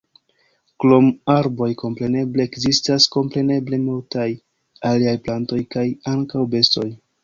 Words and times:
Krom 0.83 1.09
arboj 1.33 1.67
kompreneble 1.83 2.47
ekzistas 2.51 3.09
kompreneble 3.19 3.83
multaj 3.87 4.29
aliaj 4.93 5.19
plantoj 5.29 5.65
kaj 5.75 5.89
ankaŭ 6.19 6.47
bestoj. 6.57 6.93